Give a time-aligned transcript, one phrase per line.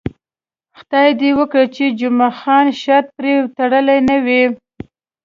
[0.77, 4.43] خدای دې وکړي چې جمعه خان شرط پرې تړلی نه وي.